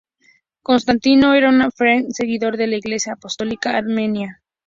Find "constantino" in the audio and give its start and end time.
0.63-1.35